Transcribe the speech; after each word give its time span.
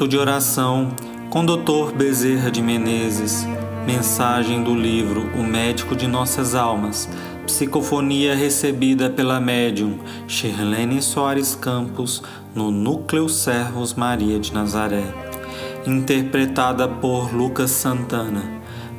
Momento 0.00 0.08
de 0.08 0.16
oração 0.16 0.92
com 1.28 1.44
Dr. 1.44 1.92
Bezerra 1.94 2.50
de 2.50 2.62
Menezes. 2.62 3.46
Mensagem 3.86 4.64
do 4.64 4.74
livro 4.74 5.28
O 5.38 5.42
Médico 5.42 5.94
de 5.94 6.06
Nossas 6.06 6.54
Almas. 6.54 7.06
Psicofonia 7.44 8.34
recebida 8.34 9.10
pela 9.10 9.38
médium 9.38 9.98
Shirlene 10.26 11.02
Soares 11.02 11.54
Campos 11.54 12.22
no 12.54 12.70
Núcleo 12.70 13.28
Servos 13.28 13.92
Maria 13.92 14.38
de 14.38 14.54
Nazaré. 14.54 15.04
Interpretada 15.86 16.88
por 16.88 17.34
Lucas 17.34 17.70
Santana. 17.70 18.42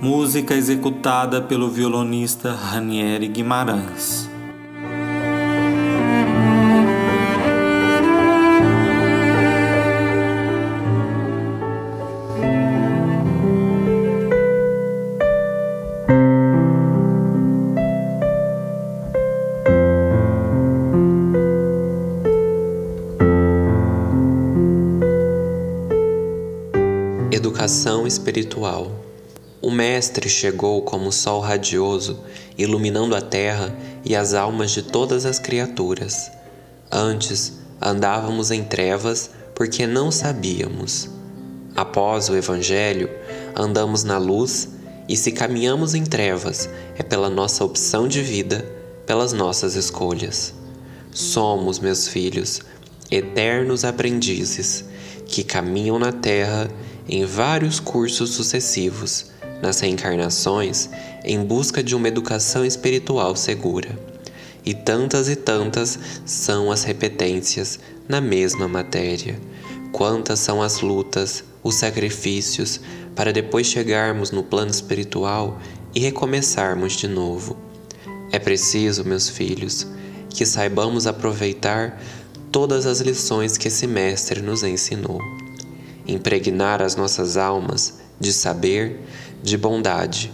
Música 0.00 0.54
executada 0.54 1.42
pelo 1.42 1.68
violonista 1.68 2.54
Ranieri 2.54 3.28
Guimarães. 3.28 4.25
Educação 27.56 28.06
espiritual. 28.06 28.92
O 29.62 29.70
Mestre 29.70 30.28
chegou 30.28 30.82
como 30.82 31.10
sol 31.10 31.40
radioso, 31.40 32.20
iluminando 32.58 33.16
a 33.16 33.22
terra 33.22 33.74
e 34.04 34.14
as 34.14 34.34
almas 34.34 34.72
de 34.72 34.82
todas 34.82 35.24
as 35.24 35.38
criaturas. 35.38 36.30
Antes 36.92 37.54
andávamos 37.80 38.50
em 38.50 38.62
trevas 38.62 39.30
porque 39.54 39.86
não 39.86 40.10
sabíamos. 40.10 41.08
Após 41.74 42.28
o 42.28 42.36
Evangelho, 42.36 43.08
andamos 43.56 44.04
na 44.04 44.18
luz 44.18 44.68
e 45.08 45.16
se 45.16 45.32
caminhamos 45.32 45.94
em 45.94 46.04
trevas 46.04 46.68
é 46.98 47.02
pela 47.02 47.30
nossa 47.30 47.64
opção 47.64 48.06
de 48.06 48.20
vida, 48.20 48.66
pelas 49.06 49.32
nossas 49.32 49.76
escolhas. 49.76 50.52
Somos, 51.10 51.78
meus 51.78 52.06
filhos, 52.06 52.60
eternos 53.10 53.82
aprendizes 53.82 54.84
que 55.26 55.42
caminham 55.42 55.98
na 55.98 56.12
terra 56.12 56.68
em 57.08 57.24
vários 57.24 57.78
cursos 57.78 58.30
sucessivos, 58.30 59.26
nas 59.62 59.80
reencarnações, 59.80 60.90
em 61.24 61.42
busca 61.44 61.82
de 61.82 61.94
uma 61.94 62.08
educação 62.08 62.64
espiritual 62.64 63.36
segura. 63.36 63.96
E 64.64 64.74
tantas 64.74 65.28
e 65.28 65.36
tantas 65.36 65.98
são 66.24 66.72
as 66.72 66.82
repetências 66.82 67.78
na 68.08 68.20
mesma 68.20 68.66
matéria. 68.66 69.38
Quantas 69.92 70.40
são 70.40 70.60
as 70.60 70.80
lutas, 70.80 71.44
os 71.62 71.76
sacrifícios, 71.76 72.80
para 73.14 73.32
depois 73.32 73.66
chegarmos 73.66 74.30
no 74.30 74.42
plano 74.42 74.70
espiritual 74.70 75.58
e 75.94 76.00
recomeçarmos 76.00 76.94
de 76.94 77.06
novo. 77.06 77.56
É 78.32 78.38
preciso, 78.38 79.04
meus 79.04 79.28
filhos, 79.28 79.86
que 80.28 80.44
saibamos 80.44 81.06
aproveitar 81.06 82.02
todas 82.50 82.84
as 82.84 83.00
lições 83.00 83.56
que 83.56 83.68
esse 83.68 83.86
Mestre 83.86 84.42
nos 84.42 84.62
ensinou 84.64 85.20
impregnar 86.06 86.82
as 86.82 86.96
nossas 86.96 87.36
almas 87.36 87.94
de 88.18 88.32
saber, 88.32 89.00
de 89.42 89.56
bondade, 89.56 90.32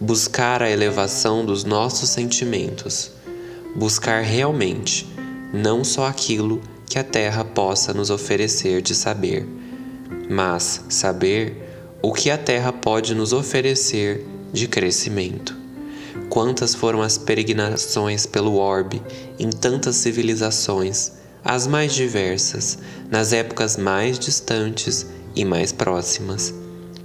buscar 0.00 0.62
a 0.62 0.70
elevação 0.70 1.44
dos 1.44 1.64
nossos 1.64 2.10
sentimentos, 2.10 3.10
buscar 3.74 4.22
realmente 4.22 5.06
não 5.52 5.82
só 5.82 6.06
aquilo 6.06 6.60
que 6.86 6.98
a 6.98 7.04
terra 7.04 7.44
possa 7.44 7.92
nos 7.92 8.10
oferecer 8.10 8.82
de 8.82 8.94
saber, 8.94 9.46
mas 10.28 10.84
saber 10.88 11.66
o 12.02 12.12
que 12.12 12.30
a 12.30 12.38
terra 12.38 12.72
pode 12.72 13.14
nos 13.14 13.32
oferecer 13.32 14.26
de 14.52 14.68
crescimento. 14.68 15.56
Quantas 16.28 16.74
foram 16.74 17.02
as 17.02 17.18
peregrinações 17.18 18.26
pelo 18.26 18.56
orbe 18.56 19.02
em 19.38 19.50
tantas 19.50 19.96
civilizações 19.96 21.12
as 21.44 21.66
mais 21.66 21.94
diversas, 21.94 22.78
nas 23.10 23.32
épocas 23.32 23.76
mais 23.76 24.18
distantes 24.18 25.06
e 25.34 25.44
mais 25.44 25.72
próximas. 25.72 26.54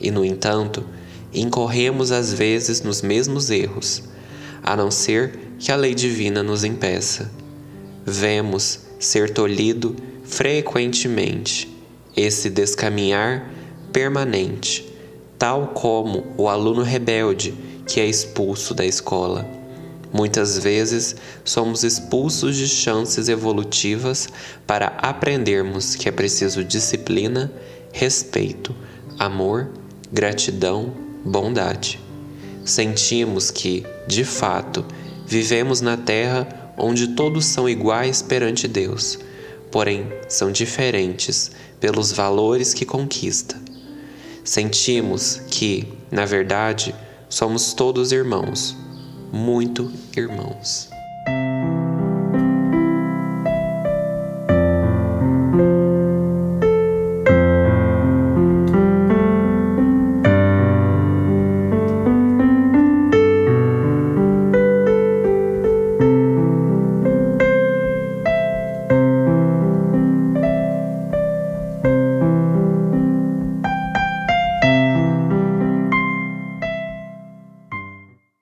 E, 0.00 0.10
no 0.10 0.24
entanto, 0.24 0.84
incorremos 1.32 2.12
às 2.12 2.32
vezes 2.32 2.82
nos 2.82 3.02
mesmos 3.02 3.50
erros, 3.50 4.02
a 4.62 4.76
não 4.76 4.90
ser 4.90 5.38
que 5.58 5.70
a 5.70 5.76
lei 5.76 5.94
divina 5.94 6.42
nos 6.42 6.64
impeça. 6.64 7.30
Vemos 8.04 8.80
ser 8.98 9.30
tolhido 9.30 9.94
frequentemente 10.24 11.68
esse 12.16 12.50
descaminhar 12.50 13.50
permanente, 13.92 14.92
tal 15.38 15.68
como 15.68 16.24
o 16.36 16.48
aluno 16.48 16.82
rebelde 16.82 17.54
que 17.86 18.00
é 18.00 18.06
expulso 18.06 18.74
da 18.74 18.84
escola 18.84 19.61
Muitas 20.12 20.58
vezes 20.58 21.16
somos 21.42 21.82
expulsos 21.82 22.54
de 22.56 22.68
chances 22.68 23.30
evolutivas 23.30 24.28
para 24.66 24.88
aprendermos 24.98 25.96
que 25.96 26.06
é 26.06 26.12
preciso 26.12 26.62
disciplina, 26.62 27.50
respeito, 27.92 28.76
amor, 29.18 29.70
gratidão, 30.12 30.92
bondade. 31.24 31.98
Sentimos 32.62 33.50
que, 33.50 33.86
de 34.06 34.22
fato, 34.22 34.84
vivemos 35.26 35.80
na 35.80 35.96
Terra 35.96 36.74
onde 36.76 37.08
todos 37.08 37.46
são 37.46 37.66
iguais 37.66 38.20
perante 38.20 38.68
Deus, 38.68 39.18
porém 39.70 40.12
são 40.28 40.52
diferentes 40.52 41.52
pelos 41.80 42.12
valores 42.12 42.74
que 42.74 42.84
conquista. 42.84 43.56
Sentimos 44.44 45.40
que, 45.48 45.88
na 46.10 46.26
verdade, 46.26 46.94
somos 47.30 47.72
todos 47.72 48.12
irmãos 48.12 48.81
muito 49.32 49.90
irmãos. 50.16 51.01